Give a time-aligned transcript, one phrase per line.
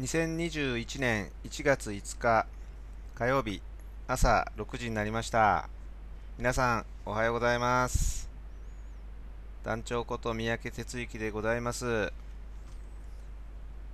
[0.00, 2.46] 2021年1月5日
[3.14, 3.62] 火曜日
[4.08, 5.68] 朝6時になりました。
[6.36, 8.28] 皆さんおはようございます。
[9.62, 12.12] 団長こと三宅哲之でございます。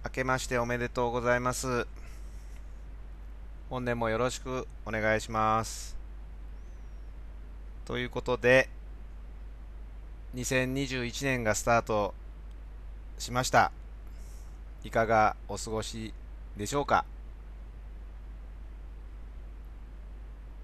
[0.02, 1.86] 明けましておめでとうございます。
[3.68, 5.98] 本年もよろしくお願いします。
[7.84, 8.70] ということで
[10.34, 12.14] 2021年がスタート
[13.18, 13.70] しました。
[14.82, 16.14] いかがお過ごし
[16.56, 17.04] でしょうか？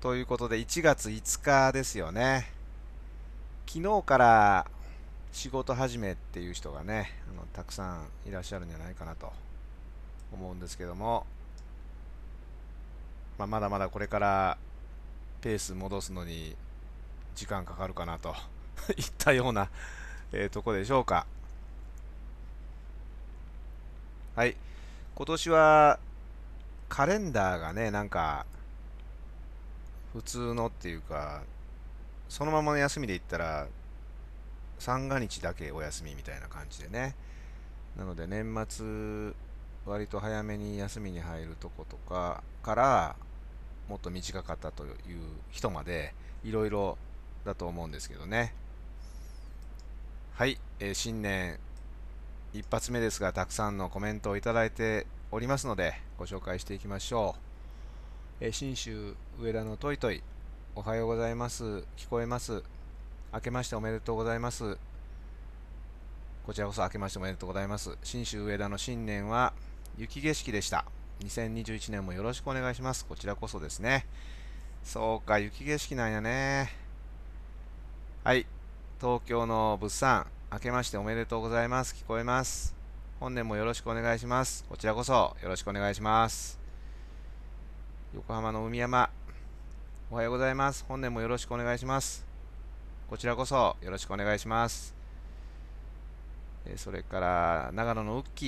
[0.01, 2.51] ということで1月5日ですよね。
[3.67, 4.67] 昨日から
[5.33, 9.33] 仕事始めっていう人がねあのたくさんいらっしゃるんじゃないかなと
[10.33, 11.27] 思うんですけども、
[13.39, 14.59] まあ、まだまだこれから
[15.43, 16.57] ペース戻すのに
[17.35, 18.35] 時間かかるかなと
[18.97, 19.69] いったような、
[20.33, 21.27] えー、とこでしょうか。
[24.37, 24.55] はい。
[25.15, 25.99] 今年は
[26.91, 28.45] カレンダーがねなんか
[30.13, 31.43] 普通のっていうか
[32.29, 33.67] そのままの休みで言ったら
[34.79, 37.15] 三が日だけお休みみたいな感じでね。
[37.97, 39.33] なので年末
[39.87, 43.17] 割と早めに休みに入るとことかから
[43.89, 44.93] もっと短かったという
[45.51, 46.13] 人まで
[46.45, 46.99] いろいろ
[47.47, 48.53] だと思うんですけどね。
[50.35, 51.59] はい、えー、新年
[52.59, 57.37] 一発目ですがたくさんのコメントをいただいておりますのでご紹介していきましょ
[58.41, 60.23] う、えー、新州上田のトイトイ
[60.79, 61.65] おはようございます。
[61.97, 62.63] 聞こえます。
[63.33, 64.77] 明けましておめでとうございます。
[66.45, 67.97] こちらこそ明けましておめでとうございます。
[68.03, 69.55] 新州上田の新年は
[69.97, 70.85] 雪景色でした。
[71.21, 73.07] 2021年もよろしくお願いします。
[73.07, 74.05] こちらこそですね。
[74.85, 76.71] そうか雪景色なんやね。
[78.23, 78.45] はい。
[79.01, 80.27] 東京の物産。
[80.57, 81.95] 明けましておめでとうございます。
[81.95, 82.75] 聞こえます。
[83.21, 84.65] 本年もよろしくお願いします。
[84.71, 86.59] こちらこそよろしくお願いします。
[88.15, 89.11] 横浜の海山、
[90.11, 90.87] おはようございます。
[90.89, 92.25] 本年もよろしくお願いします。
[93.11, 94.95] こちらこそよろしくお願いします。
[96.65, 98.47] えそれから長野のウッキ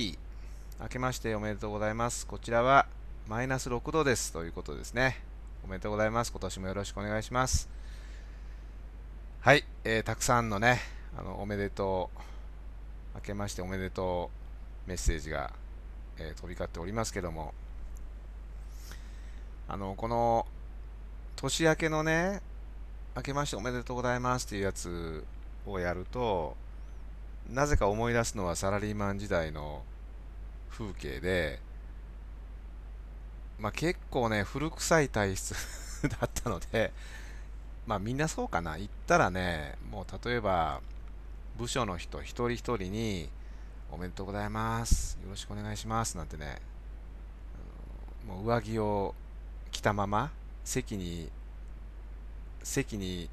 [0.79, 2.25] ー、明けましておめでとうございます。
[2.25, 2.87] こちらは
[3.27, 5.21] マイナス6度ですということですね。
[5.63, 6.31] おめでとうございます。
[6.31, 7.69] 今年もよろしくお願いします。
[9.41, 10.79] はい、えー、たくさんのね、
[11.17, 12.19] あのおめでとう、
[13.15, 14.29] 明けましておめでと
[14.87, 15.51] うメッセージが、
[16.17, 17.53] えー、飛び交っておりますけども、
[19.67, 20.45] あのこの
[21.35, 22.41] 年明けのね、
[23.15, 25.23] 明けましておめでとうございますっていうやつ
[25.65, 26.55] をやると、
[27.49, 29.83] なぜか思い出すのはサラリーマン時代の
[30.69, 31.59] 風景で、
[33.59, 35.53] まあ、結構ね、古臭い体質
[36.07, 36.93] だったので、
[37.85, 38.77] まあみんなそうかな。
[38.77, 40.81] 言ったらね、もう例えば、
[41.59, 43.29] 部署の人一人一人に
[43.91, 45.19] おめでとうございます。
[45.21, 46.15] よろしくお願いします。
[46.15, 46.61] なんてね、
[48.25, 49.13] もう上着を
[49.69, 50.31] 着たまま
[50.63, 51.29] 席に、
[52.63, 53.29] 席に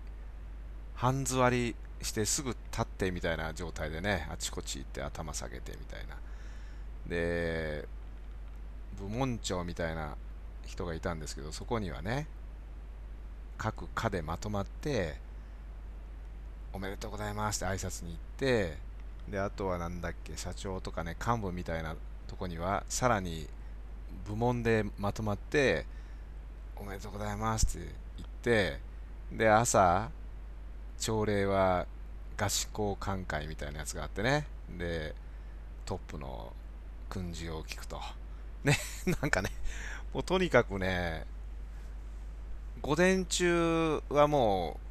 [0.97, 6.17] 半座りしてすぐ立ってみたいな状態でね、あちこち行って頭下げてみたいな。
[7.07, 7.87] で、
[8.99, 10.17] 部門長みたいな
[10.67, 12.27] 人がいたんですけど、そこにはね、
[13.57, 15.25] 各課でまとまって、
[16.77, 17.65] おめでとうございます。
[17.65, 18.77] って挨拶に行って
[19.31, 21.97] であとはなんだっけ社長とかね幹部みたいな
[22.29, 23.47] とこにはさらに
[24.29, 25.87] 部門でまとまって
[26.77, 27.89] おめでとうございますって
[28.19, 28.81] 言って
[29.33, 30.11] で朝
[30.99, 31.87] 朝礼は
[32.37, 35.15] 合宿交換会みたいなやつがあってねで
[35.87, 36.53] トップの
[37.09, 37.99] 訓示を聞くと。
[38.65, 38.77] ね
[39.23, 39.51] なんかね
[40.13, 41.25] もうとにかくね
[42.83, 44.86] 午前中はもう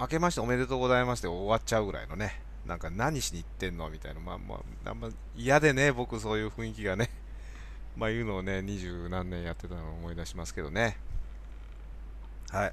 [0.00, 7.10] 明けましておめでとうございますって終わっちゃうぐらいのね、なんか何しに行ってんのみたいな、まあまあ、あんま嫌でね、僕そういう雰囲気がね、
[7.96, 10.98] まあいうのをね、二十何年やってたのを思い出しますけどね。
[12.50, 12.72] はい。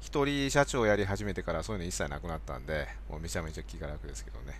[0.00, 4.58] 一人社長やり始めてからそういうの一切なくなったんで、もうめちゃめちゃ気が楽ですけどね。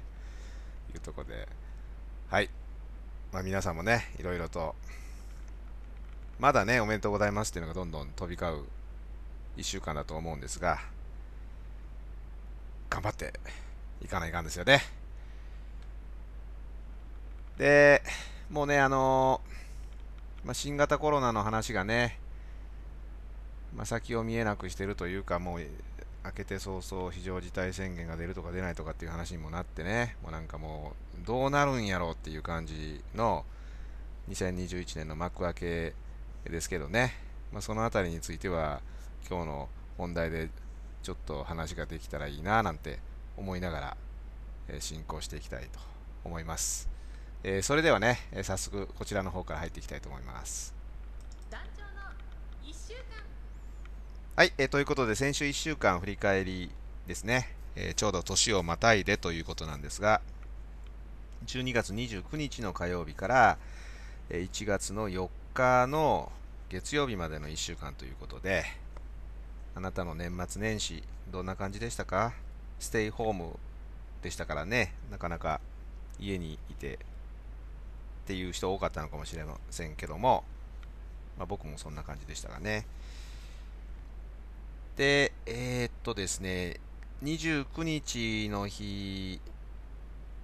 [0.93, 1.49] いうとこで、
[2.29, 2.51] はい。
[3.33, 4.75] まあ皆さんもね、いろいろと、
[6.39, 8.67] まだね、おめでとうございますっていうのがどんどん飛び交う
[9.57, 10.81] 1週間だと思うんですが、
[12.91, 13.33] 頑張って
[14.03, 14.83] いかないかんですよね。
[17.59, 18.03] で、
[18.51, 19.41] もうね、あの
[20.45, 22.19] まあ、新型コロナの話がね、
[23.75, 25.61] まあ、先を見えなくしてるというか、もう
[26.25, 33.45] 明けて早々非常事態宣言が出るとか出ないとかっていう話にもなってね、もうなんかもうどうなるんやろうっていう感じの
[34.31, 35.95] 2021年の幕開け
[36.45, 37.15] ですけどね、
[37.53, 38.81] まあ、その辺りについては
[39.29, 39.69] 今日の
[39.99, 40.49] 本題で
[41.07, 42.99] ちょっと話ができたらいいななんて
[43.37, 43.97] 思いながら、
[44.67, 45.79] え進行していきたいと
[46.25, 46.89] 思います。
[47.45, 50.75] えー、それではね、えー、早速こちらの方から入っていきたいと思います。
[54.35, 56.73] はい、えー、ということで先週1週間振り返り
[57.07, 60.21] ですね、えー、ちょうど年をまたいでということなんですが、
[61.47, 63.59] 12月29日の火曜日から
[64.31, 66.33] 1月の4日の
[66.69, 68.65] 月曜日までの1週間ということで、
[69.77, 72.33] あなたの年末年始、どんな感じでしたか？
[72.79, 73.59] ステイホーム
[74.23, 75.61] でしたからね、なかなか
[76.19, 76.99] 家にいてっ
[78.27, 80.45] ていう人多かったのかもしれませんけども、
[81.37, 82.87] まあ、僕もそんな感じでしたがね。
[84.97, 86.81] で、えー、っとですね、
[87.23, 89.43] 29日の日、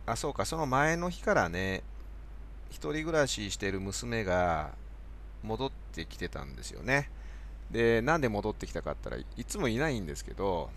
[0.04, 1.82] あ、そうか、その前の日からね、
[2.68, 4.72] 一人暮らししてる娘が
[5.42, 7.08] 戻ってきてたんですよね。
[7.72, 10.70] で、なんで戻ってきたかったらいつもいないんですけど、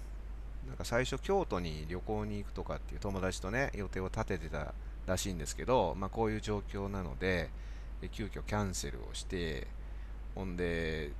[0.67, 4.73] なんか最初京都に旅行に行くとかっていう友達とね、予定を立ててた
[5.05, 7.49] らしいんですけど、まあ、こういう状況なので、
[8.11, 9.67] 急遽キャンセルをして、
[10.33, 11.11] ほんで、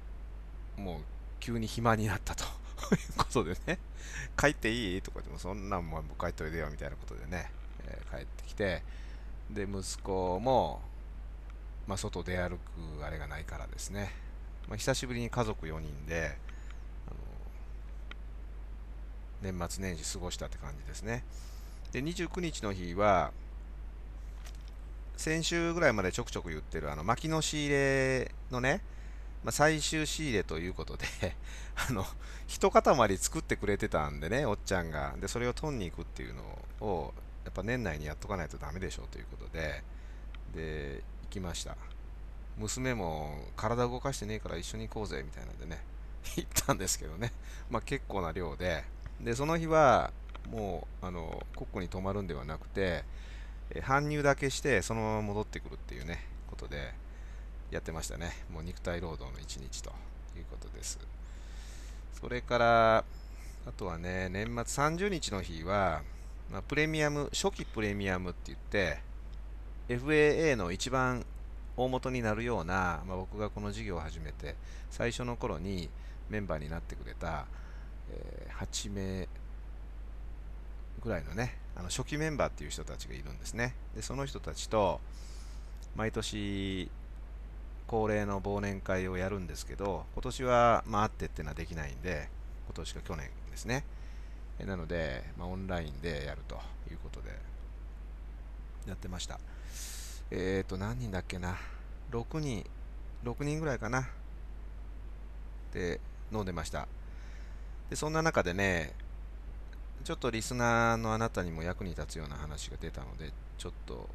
[0.77, 1.01] もう
[1.39, 2.43] 急に暇になったと。
[2.43, 2.47] い
[2.95, 3.79] うことでね、
[4.37, 5.01] 帰っていい？
[5.01, 7.49] とかでも、そんなんもう帰っといでよみたいなことでね、
[7.85, 8.83] えー、帰ってきて、
[9.49, 10.81] で、息子も、
[11.87, 14.11] まあ、外出歩くあれがないからですね、
[14.67, 16.37] まあ、久しぶりに家族4人で、
[17.07, 17.17] あの
[19.51, 21.23] 年末年始過ごしたって感じですね。
[21.91, 23.31] で、29日の日は、
[25.17, 28.81] 先週ぐらいまでちょくちょく言ってる、あの、薪の仕入れのね、
[29.43, 31.05] まあ、最終仕入れということで
[31.89, 32.05] あの、
[32.47, 35.15] 一塊作ってくれてたんでね、おっちゃんが。
[35.19, 36.43] で、それを取んに行くっていうの
[36.81, 37.13] を、
[37.43, 39.83] やっぱ年内にやっとかないとダメでしょうということで、
[40.55, 41.77] で、行きました。
[42.57, 45.83] 娘も体動かしてねえから一緒に行こうぜみたいなんでね、
[46.37, 47.31] 行ったんですけどね、
[47.69, 48.83] まあ結構な量で、
[49.19, 50.11] で、その日は
[50.49, 53.03] もう、あの、コックに泊まるんではなくて、
[53.71, 56.93] え搬入だけしてそのまま戻ってくるっていうね、ことで
[57.71, 58.31] やってましたね。
[58.51, 59.91] もう肉体労働の一日と
[60.37, 60.99] いうことです。
[62.19, 63.05] それから、
[63.67, 66.03] あとはね、年末30日の日は、
[66.51, 68.99] まあ、プレミアム、初期プレミアムって言って、
[69.89, 71.25] FAA の一番
[71.77, 74.55] 大元になるような、まあ、僕がこの事業を始めて、
[74.89, 75.89] 最初の頃に
[76.29, 77.45] メンバーになってくれた、
[78.11, 79.27] えー、8名
[81.01, 83.75] ぐらいのね、あの初期メンバーっていう人たちがいるんですね。
[83.95, 84.99] で、その人たちと、
[85.95, 86.89] 毎年
[87.87, 92.29] 恒例の忘年会をやるんですけど、今年は、まあ、あってっていうのはできないんで、
[92.67, 93.85] 今年か去年ですね。
[94.59, 96.55] なので、まあ、オンラインでやると
[96.89, 97.29] いうことで、
[98.87, 99.39] やってました。
[100.31, 101.57] えっ、ー、と、何人だっけな
[102.11, 102.65] ？6人、
[103.23, 104.07] 6人ぐらいかな。
[105.73, 105.99] で、
[106.31, 106.87] 飲んでました。
[107.89, 108.93] で、そんな中でね、
[110.03, 114.07] ちょっとリスナーのあなたにも役に立つような話が出たので、ちょっと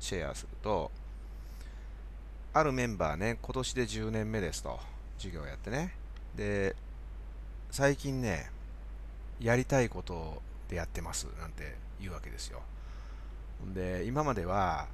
[0.00, 0.90] シェアすると、
[2.52, 4.78] あるメンバーね、今年で10年目ですと、
[5.18, 5.94] 授業やってね。
[6.36, 6.74] で、
[7.70, 8.50] 最近ね、
[9.40, 12.62] やりたいことでやってますなんて言うわけですよ。
[13.74, 14.86] で、今までは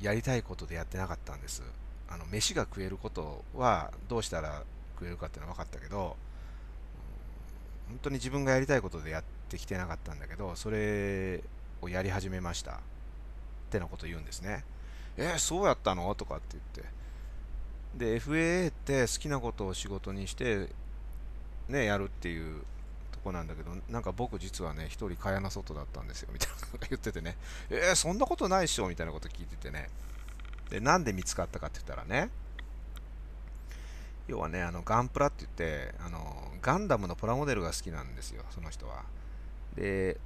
[0.00, 1.62] やりたいことでやってなかったんです。
[2.08, 4.62] あの、飯が食えることはどうしたら
[4.94, 6.16] 食えるかっていうのは分かったけど、
[7.88, 11.42] 本当に自分がやりたいことでやってきてなかったんだけど、それ
[11.80, 12.72] をやり始めました。
[12.72, 12.74] っ
[13.70, 14.64] てなこと言うんですね。
[15.16, 16.14] えー、そうやったの？
[16.14, 16.92] とかって言って。
[17.94, 20.68] で、FAA って好きなことを仕事にして、
[21.68, 22.62] ね、やるっていう
[23.22, 27.36] こなんだけど、なんか僕実はね、一人蚊帳の外だったんですよ、みたいなこと言っててね、
[27.70, 29.88] えー、そんなことないっしょ、みたいなこと聞いててね。
[30.70, 32.30] で、なんで見つかったかって言ったらね、
[34.28, 39.04] 要はね、あの、ガンプラって言って、あの、ガンダムのプラモデルが好きなんですよ、その人は。
[39.74, 40.18] で、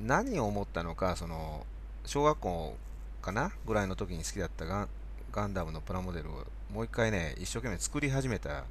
[0.00, 1.66] 何を思ったのか、その、
[2.04, 2.76] 小学校
[3.22, 4.88] かなぐらいの時に好きだったガン
[5.32, 8.64] ガンダムのプラモデルをもう一回ね、一生懸命作り始めた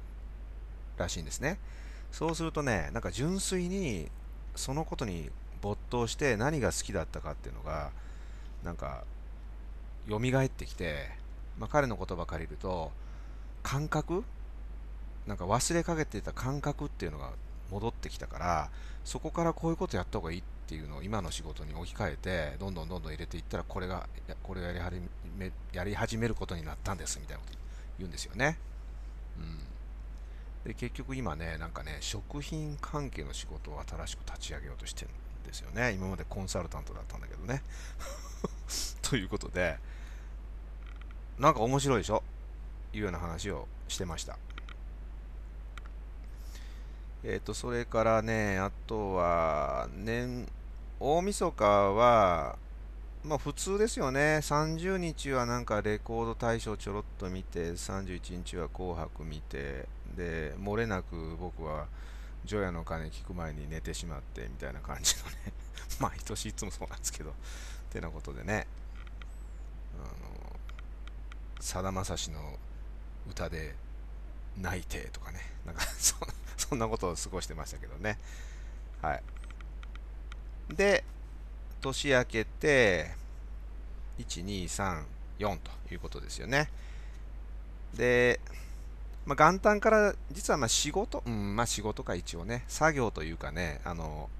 [0.96, 1.58] らしいんですね。
[2.12, 4.10] そうするとね、なんか純粋に
[4.54, 7.90] そのことに没頭して何が好きだったかっていうのが、
[8.64, 9.04] なんか、
[10.08, 11.10] 蘇ってきて、
[11.58, 12.92] まあ、彼の言葉借りると、
[13.62, 14.24] 感覚
[15.26, 17.32] なんか忘れかけてた感覚っていうのが
[17.70, 18.70] 戻ってきたから、
[19.04, 24.08] そこからこういうことやった方がいいっていうのを今の仕事に置き換えて、どんどんどんどん入れていったら、これが、
[24.42, 25.00] これをやり始
[25.36, 27.58] めやり始めることになったんですみたいなこと
[27.98, 28.58] 言うんですよね。
[29.38, 29.65] うん。
[30.66, 35.10] で、結局今ね、なんかね、食品関係の仕事を新しく立ち上げようとしてる
[35.44, 35.92] んですよね。
[35.92, 37.62] 今までコンサルタントだったんだけどね。
[39.02, 39.78] ということで、
[41.38, 42.22] なんか面白いでしょ？
[42.92, 44.38] いうような話をしてました。
[47.22, 50.48] えっ、ー、と、それからね、あとは、年、
[50.98, 52.58] 大晦日は、
[53.22, 54.38] まあ普通ですよね。
[54.42, 61.86] 30日はなんかレコード大賞ちょろっと見て、31日は紅白見て、で、漏れなく僕は、
[62.44, 65.52] 除夜の鐘聞く前に寝てしまってみたいな感じのね
[65.98, 67.32] 毎年いつもそうなんですけどっ、
[67.90, 68.66] てなことでね、
[71.60, 72.58] さだまさしの
[73.28, 73.74] 歌で
[74.56, 76.14] 泣いてとかね、なんか そ
[76.56, 78.18] そんなことを過ごしてましたけどね。
[79.02, 79.22] はい。
[80.74, 81.04] で、
[81.80, 83.14] 年明けて、
[84.18, 85.04] 1、2、3、
[85.38, 86.70] 4ということですよね。
[87.94, 88.40] で、
[89.26, 94.30] まあ、元旦から実はまあ仕事、うん、まあ仕事か一応ね、作業というかね、あの、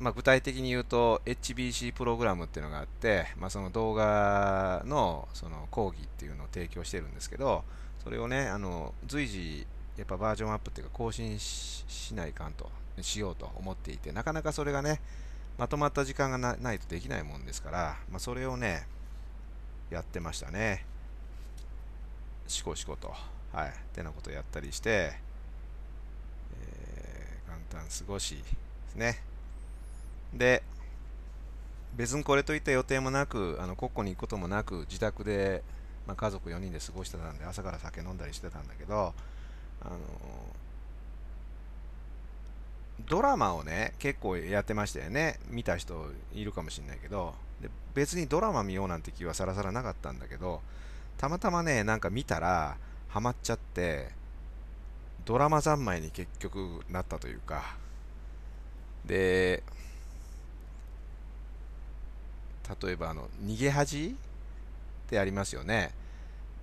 [0.00, 7.64] まあ、具体的に言うと HBC プログラムっていうのがあって、まあ、その動画のその講義っていうのを提供してるんですけど、
[8.02, 9.66] それをね、あの随時
[9.96, 15.00] やっぱバージョンアップっていうか更新しないかんと、しようと思っていて、なかなかそれがね、
[15.58, 18.86] まとまった時間がないとできないもんですから、まあ、それをね、
[19.90, 20.84] やってましたね。
[22.46, 23.12] しこしこと。
[23.52, 23.68] はい。
[23.68, 25.12] ってなことやったりして、
[26.60, 28.42] えー、元旦過ごしで
[28.90, 29.22] すね。
[30.32, 30.62] で、
[31.94, 35.62] 別にこれといった予定もなく、あの、国庫に行くこともなく、自宅で、
[36.06, 39.14] まあ、家族4人で過ごしてたんで、朝から酒飲んだりしてたんだけど、
[39.80, 39.98] あの
[43.08, 45.38] ドラマをね、結構やってましたよね。
[45.48, 50.62] 見た人いるかもしれないけど、で別にドラマ見ようなんて気はさらさらなかったんだけど、
[51.18, 52.76] たまたまね、なんか見たら、
[53.08, 54.10] ハマっちゃって、
[55.24, 57.76] ドラマ三昧に結局なったというか、
[59.04, 59.62] で、
[62.82, 64.16] 例えばあの、逃げ恥
[65.06, 65.92] ってありますよね。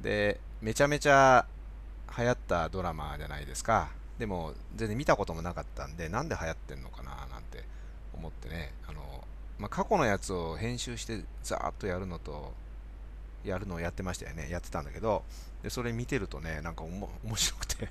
[0.01, 1.45] で、めちゃめちゃ
[2.17, 3.89] 流行ったドラマじゃないですか。
[4.19, 7.63] でも、全然見たこともなかったんで、なんで流行ってんのかななんて
[8.13, 9.01] 思ってね、あの、
[9.57, 12.53] まあ、過去のやつを編集してザーッとやるのと、
[13.43, 14.49] やるのをやってましたよね。
[14.49, 15.23] やってたんだけど、
[15.63, 17.89] で、それ見てるとね、なんか 面白くて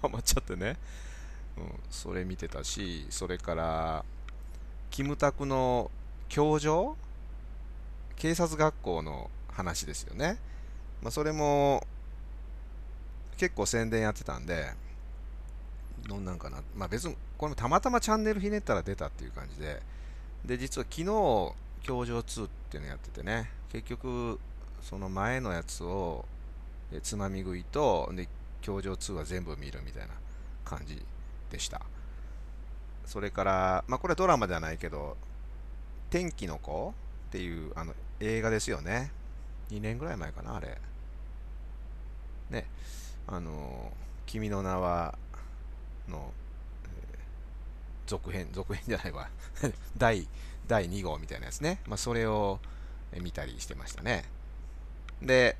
[0.00, 0.76] ハマっちゃってね。
[1.56, 4.04] うん、それ見てたし、それから、
[4.90, 5.90] キムタクの
[6.28, 6.96] 教場？
[8.16, 10.38] 警察学校の話ですよね。
[11.02, 11.86] まあ、それも、
[13.36, 14.72] 結構宣伝やってたんで、
[16.08, 16.62] どんなんかな。
[16.74, 19.82] まあ別に、これもたまたまチャンネルひねったら出たっていう感じで、
[20.44, 21.04] で、実は昨日、
[21.82, 24.38] 教場2っていうのやっててね、結局、
[24.82, 26.24] その前のやつを、
[27.02, 28.28] つまみ食いと、で、
[28.60, 30.14] 教場2は全部見るみたいな
[30.64, 31.02] 感じ
[31.50, 31.82] でした。
[33.04, 35.16] それから、まあこれドラマじゃないけど、
[36.10, 36.94] 天気の子
[37.28, 39.10] っていうあの映画ですよね。
[39.70, 40.78] 2年ぐらい前かな、あれ。
[42.50, 42.66] ね。
[43.26, 43.92] あの、
[44.26, 45.18] 君の名は、
[46.08, 46.32] の、
[48.06, 49.28] 続編、続編じゃないわ
[49.98, 50.28] 第、
[50.68, 51.80] 第2号みたいなやつね。
[51.86, 52.60] まあ、それを
[53.20, 54.24] 見たりしてましたね。
[55.22, 55.56] で、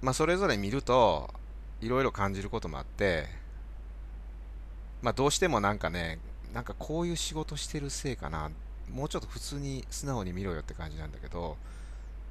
[0.00, 1.30] まあ、それぞれ見ると、
[1.80, 3.26] いろいろ感じることもあって、
[5.02, 6.18] まあ、どうしてもなんかね、
[6.52, 8.50] なんかこういう仕事してるせいかな、
[8.92, 11.56] もうちょっと普通に素直に見ろよって感じなんだけど、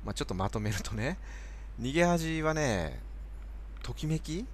[0.06, 1.18] まあ、ちょっとまとめるとね、
[1.80, 3.00] 逃げ恥はね、
[3.84, 4.46] ときめき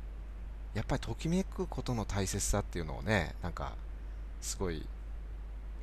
[0.74, 3.74] やっぱりときめくことの大切さっていうのをね、なんか、
[4.42, 4.86] すごい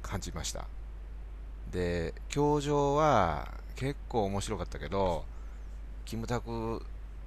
[0.02, 0.66] 感じました。
[1.70, 5.24] で、教場は結構面白かったけど、
[6.04, 6.84] キムタク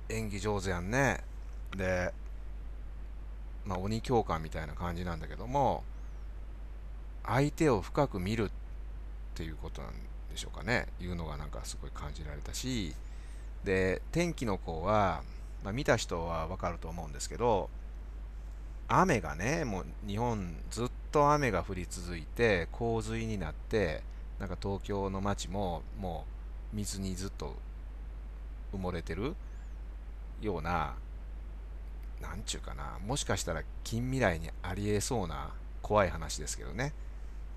[0.07, 1.23] 演技上手やんね。
[1.75, 2.13] で、
[3.65, 5.83] まあ、鬼教官みたいな感じなんだけども、
[7.25, 8.51] 相手を深く見るっ
[9.33, 9.93] ていうことなん
[10.31, 10.89] でしょうかね。
[11.01, 12.93] いうのがなんかすごい感じられたし、
[13.63, 15.23] で、天気の子は、
[15.63, 17.71] まあ、見た人はわかると思うんですけど、
[18.87, 24.03] 雨がね、もう日本ずっと雨が降り続いて、洪水になって、
[24.37, 26.32] なんか東京の街ももう
[26.73, 27.55] 水にずっと
[28.73, 29.35] 埋もれてる
[30.41, 30.95] ような、
[32.21, 35.51] なんちゅうかな、もしかしたら近未来にありえそうな
[35.81, 36.93] 怖い話ですけどね、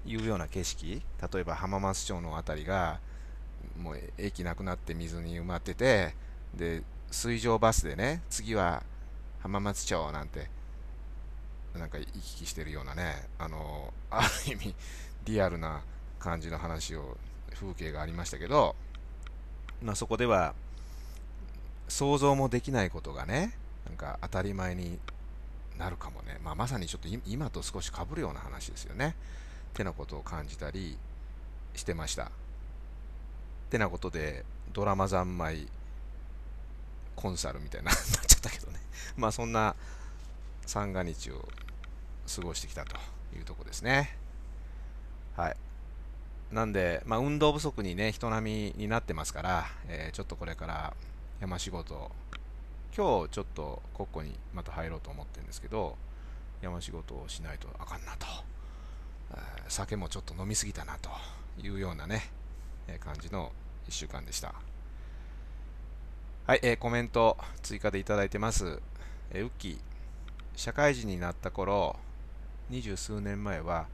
[0.05, 3.01] いうような景色、例えば浜松町の辺りが、
[3.79, 6.15] もう駅なくなって水に埋まってて、
[6.55, 8.83] で、水上バスでね、次は
[9.41, 10.51] 浜松町なんて、
[11.75, 14.75] なんか行き来してるようなね、あの、ある意味、
[15.25, 15.83] リアルな
[16.19, 17.17] 感じの話を、
[17.55, 18.77] 風景がありましたけど、
[19.87, 20.52] まあそこでは、
[21.87, 24.99] 想像もできないことがね、なんか当たり前に
[25.78, 26.40] なるかもね。
[26.43, 29.14] まあまさにちょっと今と少し被るような話ですよね。
[29.71, 30.99] ってなことを感じたり
[31.76, 32.25] してました。
[32.25, 32.28] っ
[33.71, 35.69] てなことで、ドラマ三昧
[37.14, 38.81] コンサルみたいな なっちゃったけどね。
[39.16, 39.76] まあそんな
[40.66, 41.49] 三が日を
[42.35, 42.97] 過ごしてきたと
[43.37, 44.19] いうとこですね。
[45.37, 45.57] はい。
[46.53, 50.95] なんで、まあ、運動不足にね、人並みになってますから、えー、ちょっとこれから
[51.41, 52.11] 山仕事、
[52.97, 55.97] 今日ちょっと国庫にまた入ろうと思ってるんですけど、
[56.62, 58.26] 山仕事をしないとあかんなと、
[59.69, 61.11] 酒もちょっと飲みすぎたなと
[61.61, 62.31] いうようなね、
[62.87, 63.53] えー、感じの
[63.88, 64.55] 1週間でした。
[66.47, 68.81] はい、えー、コメント追加でいただいてます。
[69.33, 69.79] えー、ウッキー、
[70.55, 71.97] 社会人になった頃、
[72.71, 73.88] 二十数年前は、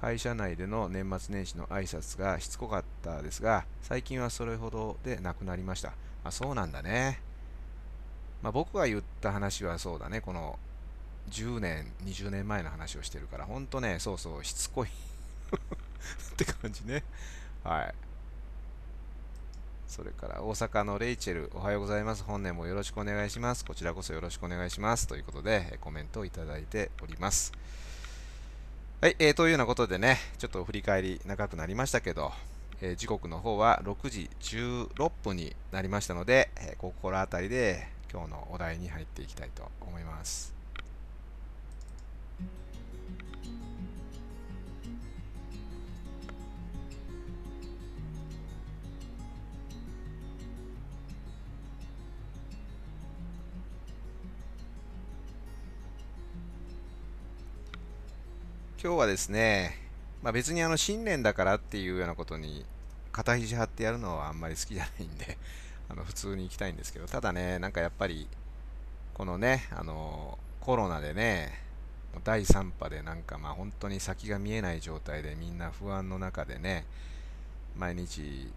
[0.00, 5.92] 会社内での年末年始の挨拶がしつこかったですが、最近はそれほどでなくなりました。
[6.22, 7.20] あ、そうなんだね。
[8.40, 10.58] まあ、僕が言った話はそうだね、この
[11.30, 14.90] 10年、20年前の話をしてるから、ほんとね、そうそう、しつこい っ
[16.36, 17.02] て感じね。
[17.64, 17.94] はい。
[19.88, 22.22] それから大阪のレイチェル、おはようございます。
[22.22, 23.64] 本年もよろしくお願いします。
[23.64, 25.08] こちらこそよろしくお願いします。
[25.08, 27.52] ということで、コメントをいただいております。
[29.00, 32.32] はい、えー、というようなことでね、ちょっと振り返り長くなりましたけど、
[32.80, 40.57] えー、時刻の方は6時16分になりましたので、えー、ここら辺りで今日のお題に入っていきたいと思います。
[58.80, 59.76] 今日はですね、
[60.22, 62.64] まあ、別にあの新年だからっていうようなことに
[63.10, 65.36] 肩肘張ってやるのはあんまり好きじゃないんで
[65.90, 68.28] あの普通に行きたいんですけど、ただね、なんかやっぱり、
[69.14, 71.60] このね、あのコロナでね、
[72.22, 76.84] 第3波でなんかまあ本当に先が見えない状態でみんな不安の中でね、
[77.76, 78.52] 毎日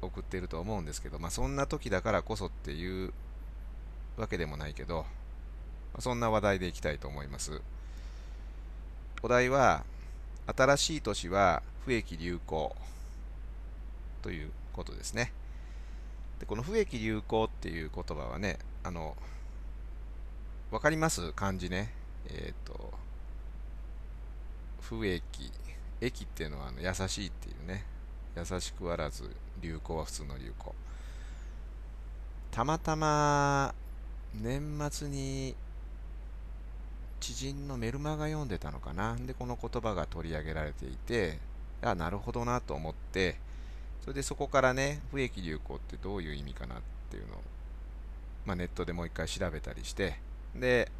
[0.00, 3.12] 送ってると思うんですけど、まあそんな時だからこそっていう
[4.16, 5.06] わけでもないけど、
[6.00, 7.62] そんな話題でいきたいと思います。
[9.20, 9.84] お題は、
[10.46, 12.76] 新しい年は不益流行
[14.22, 15.32] ということですね。
[16.38, 19.16] でこの不益流行っていう言葉はね、あの、
[20.70, 21.32] わかります？
[21.32, 21.92] 漢字ね。
[22.28, 22.92] えっ、ー、と、
[24.82, 25.22] 不益。
[26.00, 27.84] 益っていうのはあの優しいっていうね。
[28.36, 30.74] 優しくあらず、流行は普通の流行。
[32.52, 33.74] たまたま、
[34.34, 35.56] 年末に
[37.20, 39.16] 知人のメルマガ読んでたのかな？
[39.16, 41.38] で、この言葉が取り上げられていて、
[41.82, 43.36] あ、なるほどなと思って、
[44.00, 46.78] それでそこからね、不益流行ってどういう意味かなっ
[47.10, 47.40] ていうのを、
[48.46, 50.18] まあ、ネットでもう一回調べたりして、
[50.54, 50.90] で、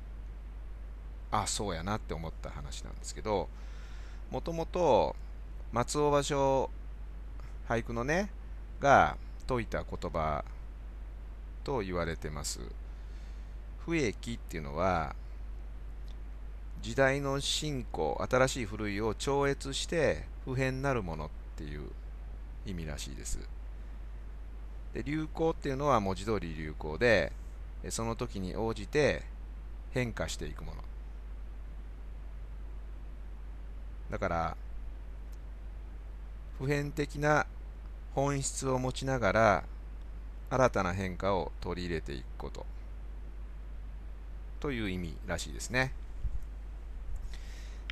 [1.31, 3.49] あ、そうやなって思った話なんですけど、
[4.31, 5.17] もともと
[5.73, 6.69] 松尾芭蕉
[7.69, 8.31] 俳句のね、
[8.81, 9.17] が
[9.49, 10.45] 説いた言葉
[11.65, 12.61] と言われてます。
[13.85, 15.17] 不益っていうのは、
[16.81, 21.83] 時代の進行新しい古いを超越して普遍なるものっていう
[22.67, 23.39] 意味らしいです。
[24.95, 27.33] で流行っていうのは文字通り流行で
[27.91, 29.23] その時に応じて
[29.93, 30.83] 変化していくもの。
[34.11, 34.57] だから
[36.59, 37.47] 普遍的な
[38.15, 39.65] 本質を持ちながら
[40.51, 42.67] 新たな変化を取り入れていくこと。
[44.61, 45.93] という意味らしいですね。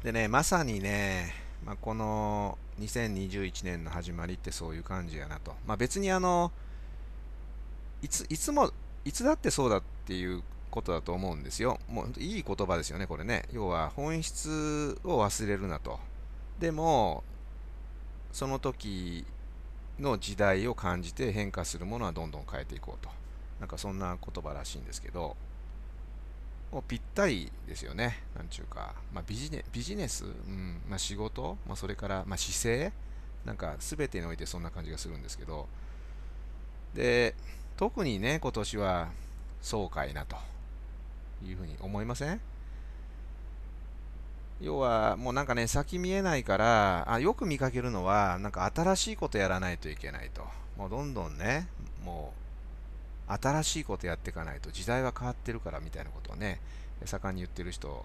[0.02, 5.54] でね、まさにね、まあ、この2021年の始まりってそういう感じやなと。
[5.66, 6.52] まあ、別にあの、
[8.02, 8.70] いつ、いつも、
[9.04, 11.80] いつだってそうだっていうことだと思うんですよ。
[11.88, 13.44] もういい言葉ですよね、これね。
[13.52, 15.98] 要は本質を忘れるなと。
[16.59, 17.24] でも、
[18.32, 19.24] その時
[19.98, 23.11] の時代を感じて変化するものはどんどん変えていこうと。
[23.59, 25.37] なんかそんな言葉らしいんですけど、
[26.72, 28.22] もうぴったりですよね。
[28.37, 30.83] なんちゅうか、まあ、ビジネビジネス、うん。
[30.88, 32.92] まあ、仕事、まあ、それから、まあ、姿勢、
[33.44, 35.68] なんか全てにおいてそんな感じがするんですけど、
[36.94, 37.35] で、
[37.76, 39.09] 特にね、今年は
[39.62, 40.37] 爽快なと。
[41.44, 42.40] いうふうに思いません？
[44.62, 50.46] 要は、もうなんかね、先見えないから、あよく見かけるのは、なんか新しいことやらないといけないと。
[50.79, 51.68] もうどんどんね、
[52.02, 52.45] もう
[53.28, 56.60] 新しいことやっていかないと時代は変わってるからみたいなことをね、
[57.04, 58.04] 盛んに言ってる人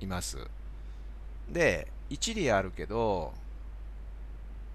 [0.00, 0.38] います。
[1.48, 3.32] で、一理あるけど、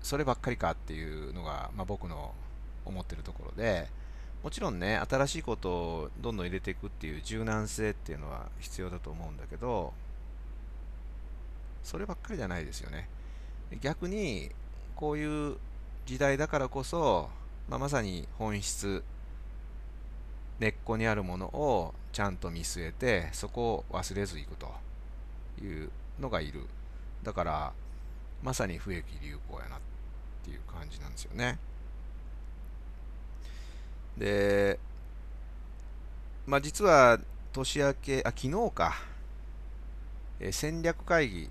[0.01, 2.33] そればっかりかっていうのが、まあ、僕の
[2.85, 3.87] 思ってるところで、
[4.43, 9.93] もちろんね、新しいことをどんどん入れていくっていう柔軟性っていうのは必要だと思うんだけど、
[11.83, 13.09] そればっかりじゃないですよね。
[13.81, 14.51] 逆に、
[14.95, 15.57] こういう
[16.05, 17.29] 時代だからこそ、
[17.67, 19.03] まあ、まさに本質
[20.59, 24.71] 根っこにあるものをちゃんと見据えてそこを忘れずいくと
[25.61, 25.89] いう
[26.19, 26.65] のがいる
[27.23, 27.73] だから
[28.43, 29.79] まさに不益流行やなっ
[30.43, 31.57] ていう感じなんですよね。
[34.17, 34.79] で、
[36.45, 37.19] まあ実は
[37.51, 38.93] 年明け、あ、昨日か、
[40.39, 41.49] え戦略会議っ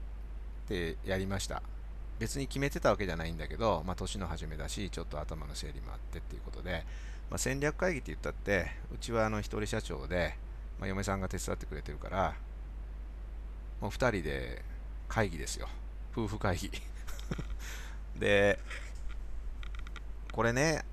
[0.69, 1.63] てやりました。
[2.19, 6.85] 別に決めてたわけじゃないんだけど、まあ、年の初めだし、ちょっと頭の整理もあってっていうことで、
[7.35, 10.37] まあ、戦略会議って言ったって、うちはあの一人社長で、
[10.79, 12.37] まあ、嫁さんが手伝ってくれてるから、
[13.81, 14.63] もう2人で
[15.09, 15.67] 会議ですよ。
[16.17, 16.71] 夫婦会議。
[18.17, 18.61] で、
[20.31, 20.85] これね、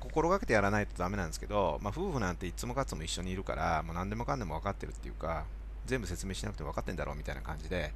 [0.00, 5.44] 心がけてやらないとダメなんですけど、まあ、夫婦なんていつもかつも一緒にいるから、もう何でもかんでも分かってるっていうか、
[5.84, 7.92] 全部説明しなくても分かってんだろうみたいな感じで、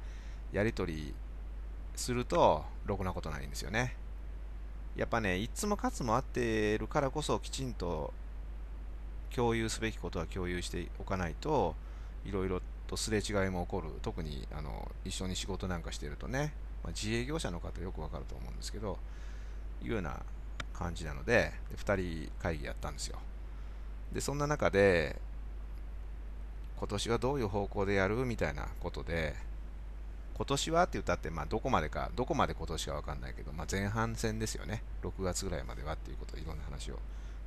[0.51, 1.15] やり取り
[1.95, 3.95] すると、ろくなことないんですよね。
[4.95, 8.13] やっぱね、いつもかつも合ってるからこそ、きちんと
[9.33, 11.75] 共有すべきことは共有しておかないと、
[12.25, 13.89] いろいろとすれ違いも起こる。
[14.01, 18.97] 特にあの一緒に仕事なんかしてるとね、まあ、自営業者の方よくわかると思うんですけど、
[19.83, 20.21] いうような
[20.73, 23.17] 感じなので、で2人会議やったんですよ。
[24.11, 25.15] で、そんな中で、
[26.77, 28.15] 今年はどういう方向でやる？
[28.25, 29.35] みたいなことで、
[30.41, 34.81] 今年はって言ったって、まあ、どこまでか、どこまで今年か分かんないけど、まあ、前半戦ですよね。
[35.03, 36.95] 6月ぐらいまではっていうこと、いろんな話を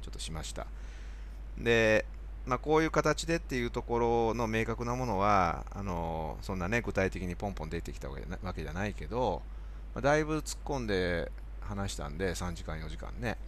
[0.01, 0.69] ちょっとしました。
[1.59, 2.07] で、
[2.47, 8.15] まあ、こういう形でっていうところの明確なものは、あのそんなね、具体的にポンポン出てきたわ
[8.55, 9.43] けじゃないけど、
[9.93, 13.39] まあ、だいぶ突っ込んで話したんで、3時間、4時間ね。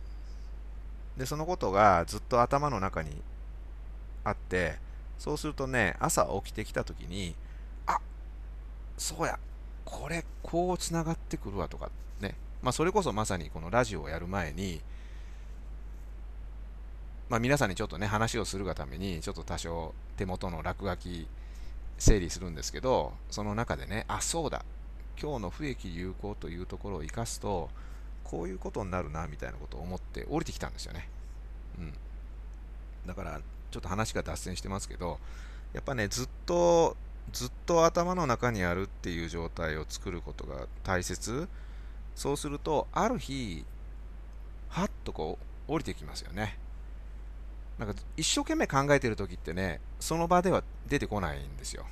[1.16, 3.22] で、そのことがずっと頭の中に
[4.24, 4.74] あって、
[5.20, 7.36] そうするとね、朝起きてきたときに、
[8.98, 9.38] そうや、
[9.84, 14.80] これ、こうつながってくるわとかね、まあ、それこそまさにこのラジオをやる前に、
[17.28, 21.26] まあ、皆さんにちょっとね、話をするがために、ちょっと多少手元の落書き
[21.98, 24.64] 整理するんですけど、その中でね、あ、そうだ、
[25.20, 27.68] 今日の不益流行というところを生かすと、
[28.22, 31.08] こういうことになるな、みたいなことを思って降りてきたんですよね。
[31.78, 31.94] うん。
[33.06, 35.18] だから、ちょっと話が脱線してますけど、
[35.72, 36.96] やっぱね、ずっと、
[37.32, 41.48] ずっと頭の中にあるっていう状態を作ることが大切。
[42.14, 43.64] そうすると、ある日、
[44.68, 46.58] はっとこう、降りてきますよね。
[47.78, 51.86] なんか一生懸命考えてる時ってね、その場では出てこないんですよ。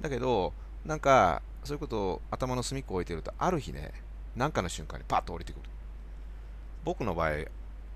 [0.00, 0.52] だけど、
[0.84, 3.92] なんか、そういうことを頭の隅っこ置いてると、ある日ね、
[4.36, 5.62] なんかの瞬間にパッと降りてくる。
[6.84, 7.30] 僕の場合、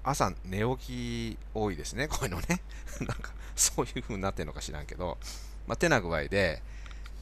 [0.02, 2.62] 朝寝起き多いですね、こういうのね。
[3.00, 5.18] なんか、そういう風になってるのか知らんけど、
[5.66, 6.62] まあ、手な具合で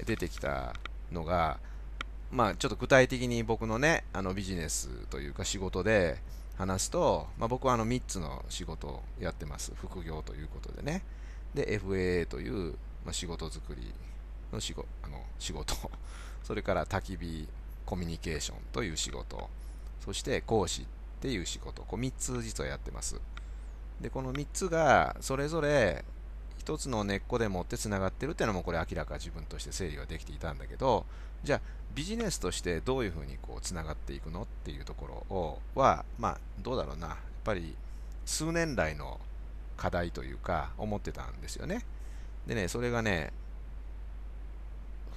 [0.04, 0.74] 出てきた
[1.12, 1.58] のが、
[2.30, 6.18] まあ、ちょっと具体的に僕のね、あのビジネスというか仕事で、
[6.58, 9.72] 話すと、まあ、僕はあの3つの仕事をやってます。
[9.76, 11.02] 副業ということでね。
[11.54, 12.72] で、FAA という、
[13.04, 13.94] まあ、仕事作り
[14.52, 15.76] の仕事あの仕事、
[16.42, 17.48] それから焚き火
[17.86, 19.48] コミュニケーションという仕事、
[20.04, 20.86] そして講師っ
[21.20, 23.20] ていう仕事、こう3つ実はやってます。
[24.00, 26.04] で、この3つがそれぞれ
[26.68, 31.06] 1つの根っこでもってつながってるっていうのもこれ明らか自分として整理はできていたんだけど、
[31.42, 31.60] じゃあ
[31.94, 37.74] ビジネスとしてどういうふうにこうつながっていくのっていうところをは、まあ、どうだろうな、やっぱり
[38.26, 39.18] 数年来の
[39.78, 41.84] 課題というか、思ってたんですよね。
[42.46, 43.32] でね、それがね、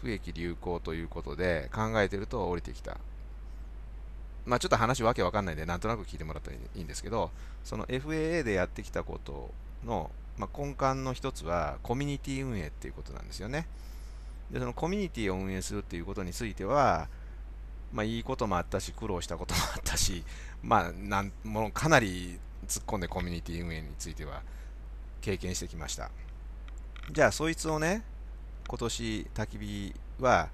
[0.01, 2.97] 不益流行ということで考えてると降りてきた。
[4.45, 7.29] まあちょっと話わけわかんないんで、なんとなく聞いてもらったらいいんですけど、
[7.63, 9.51] その FAA でやってきたこと
[9.83, 13.67] の、まあ、根幹の一つはコミュニティ運営っていうことなんですよね。
[14.51, 17.07] で、そのコミュニティを運営するっていうことについては、
[17.93, 20.23] まあ、いいこともあったし、苦労したこともあったし、
[20.63, 24.43] まあ、なんもうかなり突っ込んでコミュニティ運営については
[25.21, 26.11] 経験してきました。
[27.11, 28.03] じゃあ、そいつをね、
[28.67, 30.49] 今年、焚き火は、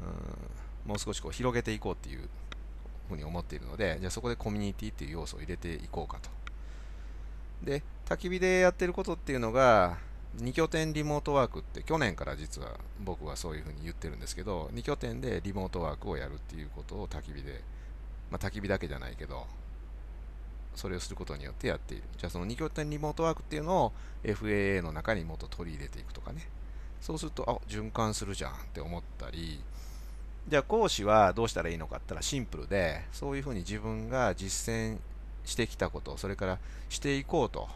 [0.00, 2.28] うん、もう少しこう広げていこうっていう
[3.08, 6.30] ふうに思っているので、じゃあそこでコミュニティっていう要素を入れていこうかと。
[7.62, 9.96] で、焚き火でやってることっていうのが、
[10.38, 12.72] 2拠点リモートワークって去年から実は
[13.04, 17.62] 僕はそういうふうに言ってるんですけど2拠点でリモートワークをやるっていうことを焚き火で
[18.30, 19.46] まあ焚き火だけじゃないけど
[20.76, 22.04] それをすることによってやっている。
[22.16, 23.92] じゃあその2拠点リモートワークっていうのを
[24.22, 26.48] FAA の中にもっと取り入れていくとかね。
[27.00, 29.60] そうするとあ循環するじゃんって思ったり
[30.48, 34.98] じゃあ講師はどうしたらいいのかって言ったらシンプルでそういうふうに自分が実践
[35.44, 37.68] してきたことそれからしていこうと。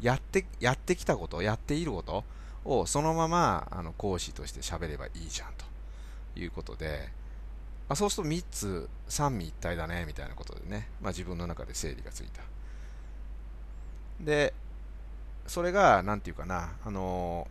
[0.00, 2.24] やって、やってきたこと、やっていること
[2.64, 5.64] をそのままあの講師として喋ればいいじゃんと
[6.38, 7.08] いうことで、
[7.88, 12.42] まあ、そうすると3つ、三位一体だね、みたいなことでね、まあ、自分の中で整理がついた。
[14.20, 14.52] で、
[15.46, 17.48] それが、なんていうかな、あの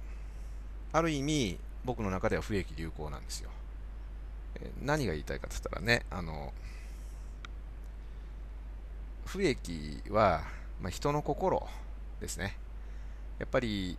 [0.93, 3.49] ある意味、僕の中では不益流行なんですよ。
[4.81, 6.53] 何が言いたいかって言ったらね、あの、
[9.25, 10.43] 不益は、
[10.81, 11.67] まあ、人の心
[12.19, 12.57] ですね。
[13.39, 13.97] やっぱり、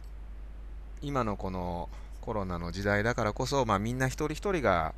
[1.01, 1.89] 今のこの
[2.21, 4.95] コロナの時代だからこそ、まあ、みんな一人一人が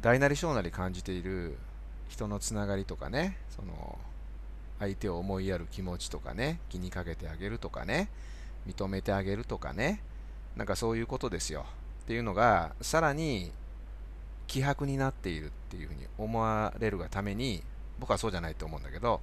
[0.00, 1.56] 大なり小なり感じている
[2.08, 3.98] 人のつながりとかね、その
[4.78, 8.08] 相手を思いやる気持ちとかね、気にかけてあげるとかね、
[8.66, 10.00] 認めてあげるとかね、
[10.56, 11.66] なんかそういうことですよ。
[12.02, 13.52] っていうのが、さらに
[14.46, 17.62] 希薄になっているっていうふうに思われるがために、
[17.98, 19.20] 僕はそうじゃないと思うんだけど、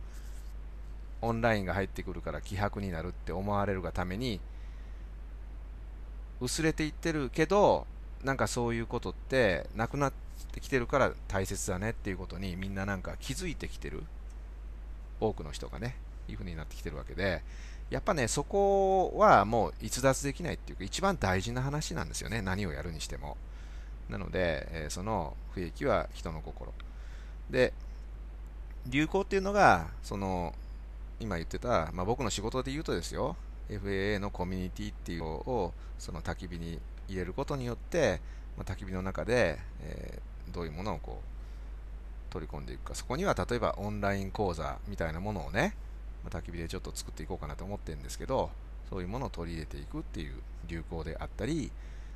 [1.22, 4.40] オンラインが入ってくるから希薄になるって思われるがために、
[6.40, 7.88] 薄れていってるけど、
[8.24, 10.14] なんかそういうことってなくなっ
[10.52, 14.04] てきてるから大切だねっていうことにみんななんか気づいてきてる。
[15.20, 15.96] 多くの人がね、
[16.28, 17.44] いうふうになってきてるわけで、
[17.90, 23.38] やっぱね、そこはもう逸脱できないっていうか、一番大事な話なんですよね、何をやるにしても。
[24.10, 26.74] なので、えー、その不益は人の心。
[27.50, 27.74] で、
[28.88, 30.54] 流行っていうのが、その、
[31.20, 33.36] 今言ってた、まあ、僕の仕事で言うとですよ、
[33.70, 38.22] FAA のコミュニティっていうのを、その焚き火に入れることによって、
[38.58, 42.96] まあ、焚き火の中で、えー、どういうものをこう、取り込んでいくか。
[42.96, 45.76] そこには例えばオンライン講座みたいなものをね、
[46.24, 48.52] まあ、焚き火でちょっと作っていこうかなと思ってるんですけど
[48.90, 50.34] そういうものを取り入れていくっていう
[50.68, 51.72] 流行であったり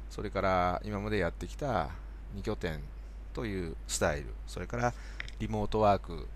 [0.10, 1.90] それから今までやってきた
[2.36, 2.82] 2拠点
[3.34, 4.94] というスタイルそれから
[5.40, 6.28] リモートワーク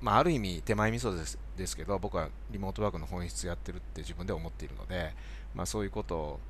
[0.00, 1.38] まあ、ある意味手前味噌です。
[1.60, 5.14] ですけど僕はリモートワークの本質やってるって自分で思っているので、
[5.54, 6.40] まあ、そういうこと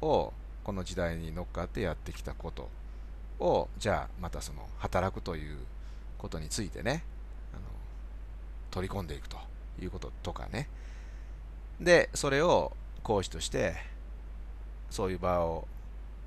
[0.00, 0.32] を
[0.64, 2.68] この時代に乗っかってやってきたこと
[3.44, 5.58] をじゃあまたその働くという
[6.16, 7.02] ことについてね、
[7.52, 7.62] あの
[8.70, 9.36] 取り込んでいくと
[9.82, 10.68] いうこととかね。
[11.80, 12.72] で、それを
[13.02, 13.74] 講師として、
[14.88, 15.66] そういう場を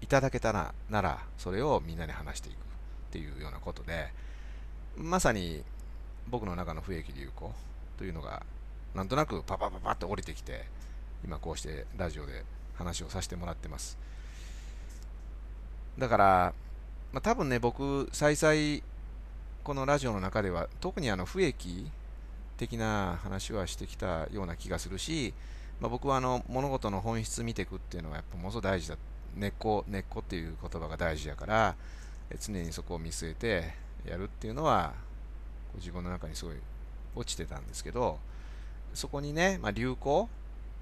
[0.02, 2.58] いただけたらなら、それをみんなに話していくっ
[3.12, 4.10] ていうようなことで、
[4.98, 5.64] まさに
[6.28, 7.54] 僕の中の不益流行
[7.98, 8.44] というのが、
[8.94, 10.66] なんとなくパパパパッと降りてきて、
[11.24, 12.44] 今こうしてラジオで
[12.76, 13.98] 話をさせてもらってます。
[15.98, 16.54] だから、
[17.14, 18.84] まあ、多分ね、僕、再々
[19.66, 21.90] このラジオの中では特にあの不益
[22.58, 25.34] 的な話はしてきたような気がするし、
[25.82, 28.98] まあ、僕はあの物事の本質見ていくっていうのはやっぱものすごく大事だ
[29.36, 31.76] 根っこ根っこっていう言葉が大事やから
[32.40, 33.74] 常にそこを見据えて
[34.08, 34.94] やるっていうのは
[35.78, 36.58] 自分の中にすごい
[37.16, 38.20] 落ちてたんですけど
[38.94, 40.30] そこにね、まあ、流行？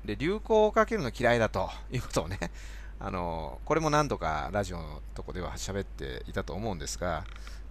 [0.06, 2.38] で流行をかけるの嫌いだということをね
[3.00, 7.26] あのこれも何度かラジオのとこでは喋っていたと思うんですが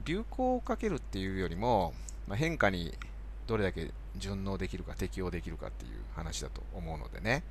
[0.04, 1.94] 流行をかけるっていうよりも、
[2.26, 2.96] まあ、変化に
[3.46, 7.42] どれだけ順応できるか適応できるかっていう話だと思うのでね。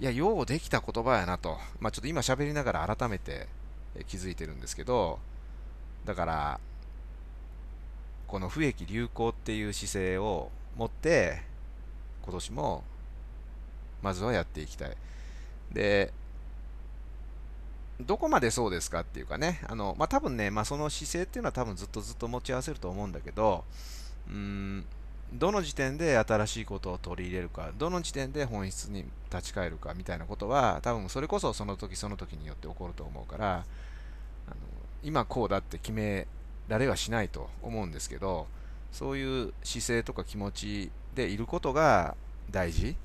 [0.00, 3.46] いやようできた言葉やなと、まあ、ちょっと今喋りながら改めて
[4.06, 5.18] 気づいてるんですけど
[6.06, 6.60] だから
[8.32, 11.42] この不益流行っていう姿勢を持って
[12.22, 12.82] 今年も
[14.00, 14.96] まずはやっていきたい。
[15.70, 16.14] で
[18.00, 23.64] どこまでそうですかっていうかね、あのまあ、多分ね、まあ、その姿勢っていうのは多分ずっとずっと持ち合わせると思うんだけど、
[24.26, 24.86] うん、
[25.34, 33.64] どの時点で新しいことを取り入れるか、どの時点で本質に立ち返るかみたいなことは、多分それこそその時その時によって起こると思うから、
[34.46, 34.56] あの
[35.02, 36.26] 今こうだって決め
[36.68, 38.46] られはしないと思うんですけど、
[38.92, 42.16] そういう姿勢とか気持ちでいることが
[42.50, 42.96] 大事。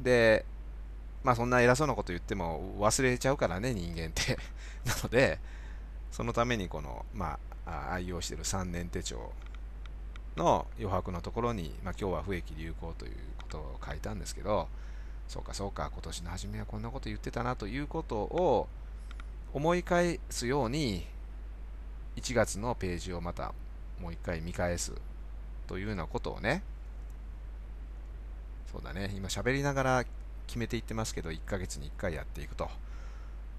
[0.00, 0.44] で、
[1.22, 4.38] まあそんな偉そうなこと言っても忘れちゃうからね、人間って
[4.84, 5.38] なので、
[6.10, 9.32] そのためにこの、まあ、愛用している3年手帳
[10.36, 14.68] の余白のところに、まあ、今日は不益流行ということを書いたんですけど、
[15.28, 18.68] そうかそうか、今年の初めはこんなこと言ってたなということを
[19.52, 21.06] 思い返すように、
[22.16, 23.52] 1月のページをまた
[24.00, 24.92] もう一回見返す
[25.66, 26.62] というようなことをね、
[28.72, 30.04] そうだね、今喋りながら
[30.46, 32.68] 決めていってますけど、1ヶ月に1回やっていくと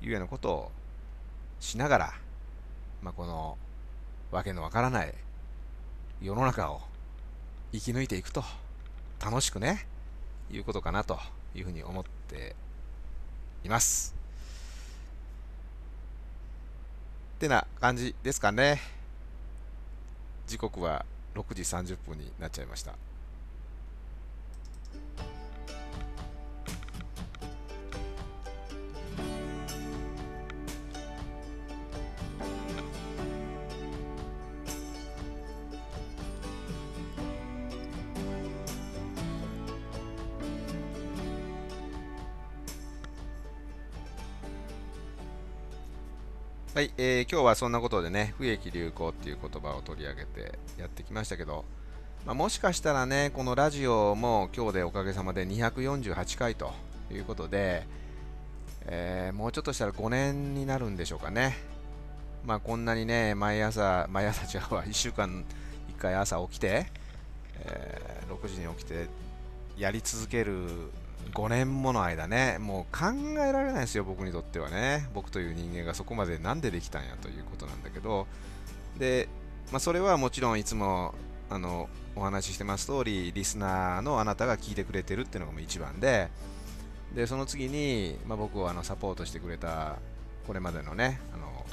[0.02, 0.72] いうようなことを
[1.60, 2.14] しながら、
[3.02, 3.58] まあ、この
[4.32, 5.14] わけのわからない
[6.22, 6.82] 世の中を
[7.72, 8.44] 生き抜いていくと、
[9.24, 9.86] 楽しくね、
[10.52, 11.20] いうことかなと
[11.56, 12.56] いうふうに思って
[13.64, 14.21] います。
[17.42, 18.80] ってな感じですかね。
[20.46, 22.94] 時刻は6時30分になっちゃいました。
[46.82, 51.64] はい、えー、今日はそんなことでね、不益流行っていう言葉を取り上げてやってきましたけど、
[52.26, 56.74] まあ、もしかしたらね、このラジオも今日でおかげさまで248回と
[57.12, 57.86] いうことで、
[58.88, 61.56] えー、もうちょっとしたら5年になるんでしょうかね。
[62.46, 65.46] まあこんなにね、毎朝、毎朝違うわ、1週間
[65.96, 66.88] 1回朝起きて、
[67.60, 69.06] えー、6時に起きて
[69.78, 70.66] やり続ける
[71.34, 75.08] 5年もの間ね、もう考えられないですよ、僕にとってはね。
[75.14, 78.28] 僕という人間がそこまでなんでできたんやということなんだけど、
[78.98, 79.30] で、
[79.72, 81.14] まあ、それはもちろんいつも
[81.50, 86.30] あのお話ししてます通り、リスナーのあなたが聞いてくれてるっていうのが一番で、
[87.16, 89.98] でその次に、まあ、僕をあのサポートしてくれた
[90.48, 91.66] これまでのね、あの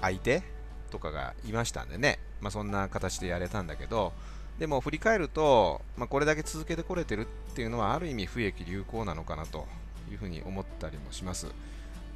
[0.00, 0.42] 相手
[0.90, 4.12] とかがいましたんでね、まあ、そんな形でやれたんだけど、
[4.58, 9.66] でも振り返ると、まあ、これだけ続けてこれてるっていうのはある意味不益流行なのかなと
[10.10, 11.46] いうふうに思ったりもします。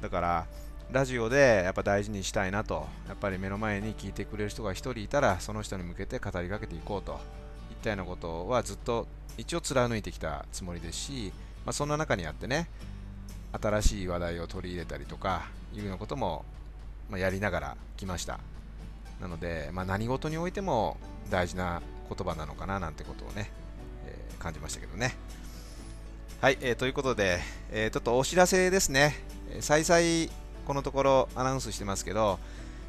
[0.01, 0.45] だから
[0.91, 7.19] ラジオでやっぱ大事にしたいなとやっぱり目の前に聞いてくれる人が1人いたらその人に向けて語りかけていこうと。
[7.71, 11.33] いったようなことはずっと一応貫いてきたつもりですし、
[11.65, 12.69] まあ、そんな中にあってね
[13.51, 16.45] 新しい話題を取り入れたりとかいうようなことも、
[17.09, 18.39] ま、やりながら来ました。
[19.21, 20.97] なので、まあ、何事においても
[21.29, 21.81] 大事な
[22.15, 23.51] 言葉なのかななんてことをね、
[24.05, 25.15] えー、感じましたけどね。
[26.41, 27.39] はい、えー、ということで、
[27.71, 29.15] えー、ちょっとお知らせですね。
[29.61, 30.31] 再々
[30.65, 32.39] このところアナウンスしてますけど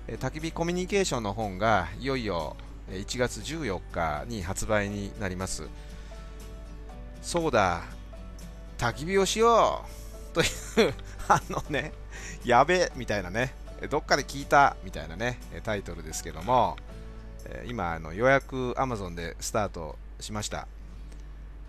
[0.06, 2.56] え、焚き火コミュニケーションの本がいよいよ
[2.90, 5.68] 1月14日に発売になります。
[7.22, 7.84] そうだ、
[8.76, 9.86] 焚き火をしよ
[10.32, 10.94] うという
[11.26, 11.92] あのね、
[12.44, 13.54] やべみたいなね、
[13.88, 16.76] どっかで聞いたみたいなね、タイトルですけども、
[17.66, 20.66] 今あの予約 Amazon でスタートしました。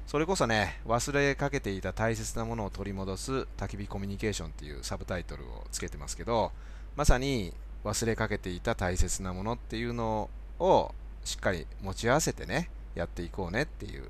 [0.08, 6.52] それこそね忘れかけていた大切なものを取り戻す焚き火コミュニケーションっていうサブタイトルをつけてますけど
[6.96, 14.04] まさに忘れかけていた大切なものっていうのをしっかり持ち合わせてねやっていこうねっていう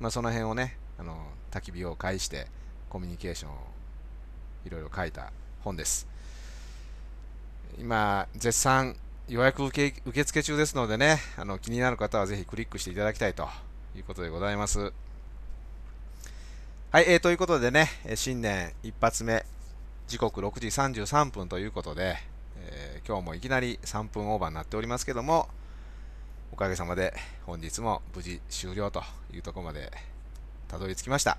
[0.00, 2.46] まあその辺をねあの焚き火を介して
[2.88, 3.54] コミュニケーションを
[4.64, 6.06] いろいろ書いた本です。
[7.78, 8.96] 今絶賛
[9.28, 13.46] 予約受け受付中ですのでね、あの気になる方はぜひクリックしていただきたいと
[13.94, 14.92] いうことでございます。
[16.90, 19.44] はい、えー、ということでね、新年一発目、
[20.06, 22.16] 時刻6時33分ということで、
[22.56, 25.50] えー、今日もいきなり3分オーバーになっておりますけども、
[26.50, 27.12] おかげさまで
[27.44, 29.02] 本日も無事終了と
[29.34, 29.92] いうとこまで
[30.68, 31.36] たどり着きました。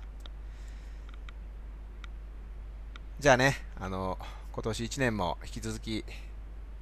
[3.18, 4.16] じゃあね、あの、
[4.52, 6.04] 今年1年も引き続き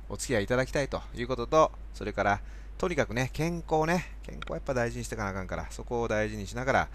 [0.08, 2.40] お付き合いいただきたいということと、それから、
[2.78, 6.88] とにかくね、健康ね、健康やっぱ大事にしてかなあかんから、そこを大事にしながら、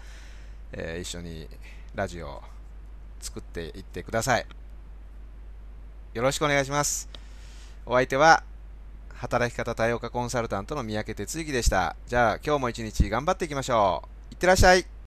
[0.72, 1.48] えー、一緒に
[1.94, 2.42] ラジオを
[3.20, 4.46] 作っていってください。
[6.14, 7.08] よろしくお願いします。
[7.86, 8.42] お相手は、
[9.14, 11.96] 働き方多様化コンサルタントの三宅哲之でした。
[12.06, 14.34] じゃあ、今日も一日頑張っていきましょう。
[14.34, 14.93] いってらっしゃい。